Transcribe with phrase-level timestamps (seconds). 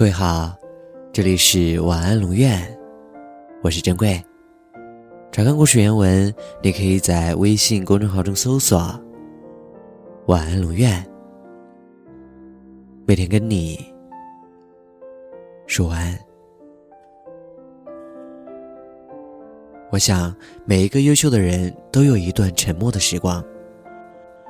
[0.00, 0.56] 各位好，
[1.12, 2.58] 这里是晚安龙院，
[3.62, 4.18] 我是珍贵。
[5.30, 8.78] 查看故事原文，你可以在微信公众号中搜索
[10.24, 11.06] “晚安龙院”，
[13.04, 13.78] 每天跟你
[15.66, 16.18] 说晚安。
[19.92, 23.44] 我想，每一个优秀的人都有一段沉默的时光，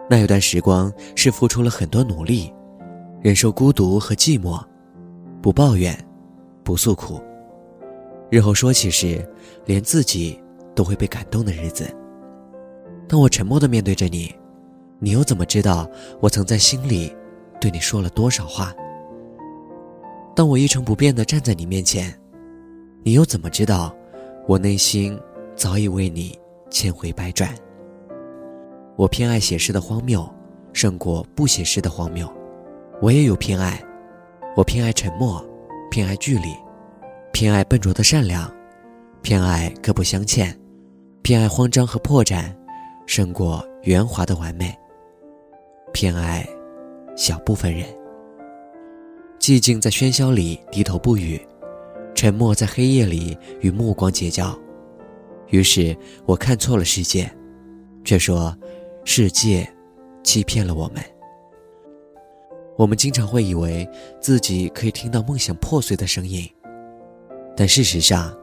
[0.08, 2.54] 那有段时光是付出了很多努力，
[3.20, 4.64] 忍受孤独和寂寞。
[5.42, 5.96] 不抱怨，
[6.62, 7.18] 不诉苦，
[8.30, 9.26] 日后说起时，
[9.64, 10.38] 连自己
[10.74, 11.88] 都会被感动的日子。
[13.08, 14.34] 当我沉默的面对着你，
[14.98, 15.88] 你又怎么知道
[16.20, 17.10] 我曾在心里
[17.58, 18.74] 对你说了多少话？
[20.36, 22.14] 当我一成不变的站在你面前，
[23.02, 23.94] 你又怎么知道
[24.46, 25.18] 我内心
[25.56, 26.38] 早已为你
[26.68, 27.54] 千回百转？
[28.94, 30.28] 我偏爱写诗的荒谬，
[30.74, 32.30] 胜过不写诗的荒谬。
[33.00, 33.82] 我也有偏爱。
[34.56, 35.44] 我偏爱沉默，
[35.90, 36.54] 偏爱距离，
[37.32, 38.52] 偏爱笨拙的善良，
[39.22, 40.54] 偏爱各不相欠，
[41.22, 42.52] 偏爱慌张和破绽，
[43.06, 44.76] 胜过圆滑的完美。
[45.92, 46.46] 偏爱
[47.16, 47.86] 小部分人。
[49.38, 51.40] 寂静在喧嚣里低头不语，
[52.14, 54.56] 沉默在黑夜里与目光结交。
[55.48, 57.30] 于是我看错了世界，
[58.04, 58.54] 却说
[59.04, 59.66] 世界
[60.24, 61.02] 欺骗了我们。
[62.80, 63.86] 我们经常会以为
[64.22, 66.50] 自己可以听到梦想破碎的声音，
[67.54, 68.34] 但事实上，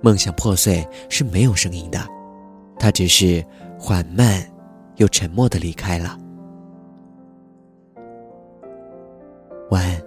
[0.00, 2.04] 梦想破碎是没有声音的，
[2.80, 3.46] 它只是
[3.78, 4.44] 缓慢
[4.96, 6.18] 又沉默的离开了。
[9.70, 10.05] 晚安。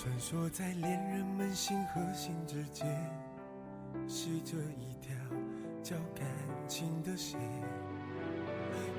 [0.00, 2.88] 穿梭在恋人们心和心之间，
[4.08, 5.14] 系着一条
[5.82, 6.26] 叫感
[6.66, 7.38] 情的线。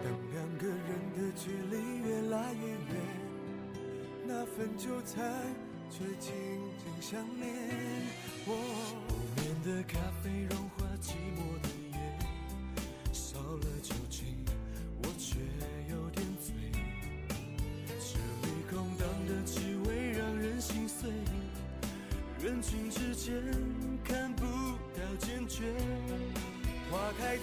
[0.04, 0.78] 当两个人
[1.18, 2.78] 的距离越来越远，
[4.28, 5.26] 那份纠缠
[5.90, 6.36] 却紧
[6.78, 7.52] 紧相连。
[8.46, 8.54] 不
[9.42, 10.21] 眠的咖啡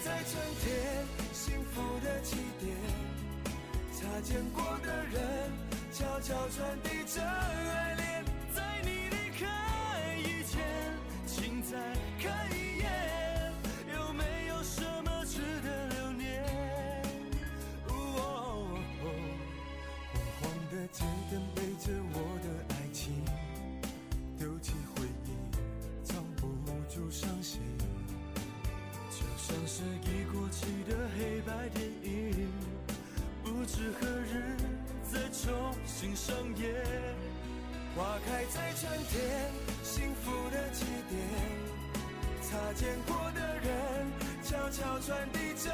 [0.05, 2.77] 在春天，幸福的起点。
[3.93, 5.21] 擦肩过的人，
[5.93, 8.25] 悄悄传递着爱恋。
[8.55, 9.45] 在你离开
[10.19, 10.63] 以前，
[11.27, 11.77] 请再
[12.23, 12.38] 看
[29.79, 32.51] 这已过期的黑白电影，
[33.45, 34.57] 不知何日
[35.05, 36.75] 再重新上演。
[37.95, 39.53] 花开在春天，
[39.85, 41.21] 幸福的起点。
[42.43, 44.11] 擦肩过的人，
[44.43, 45.71] 悄悄传递着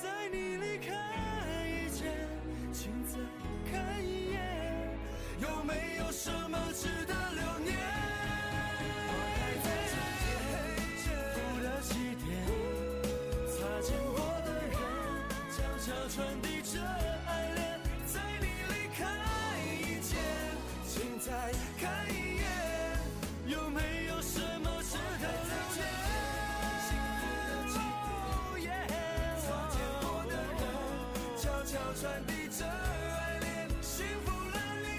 [0.00, 0.94] 在你离开
[1.68, 2.10] 以前，
[2.72, 3.18] 请再
[3.70, 4.40] 看一眼，
[5.38, 7.76] 有没有什么值得留念？
[9.06, 9.68] 花开在
[10.22, 10.26] 天，
[10.96, 11.04] 幸
[11.34, 11.92] 福的起
[12.24, 12.30] 点，
[13.46, 14.16] 擦肩过
[14.46, 14.72] 的人，
[15.50, 16.80] 悄悄传递着
[17.26, 17.60] 爱恋。
[18.06, 19.00] 在你离开
[19.60, 20.10] 以前，
[20.88, 21.30] 请再
[21.78, 22.31] 看一眼，
[31.72, 34.90] 悄悄传递着爱恋，幸福来临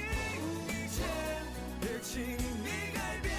[0.66, 1.06] 一天，
[1.80, 2.66] 别轻易
[2.96, 3.31] 改变，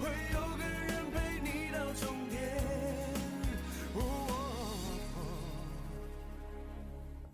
[0.00, 2.40] 会有个人陪你到终点。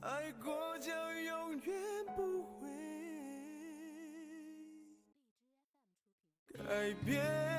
[0.00, 1.64] 爱过就永远
[2.17, 2.67] 不会
[6.53, 7.56] 改变。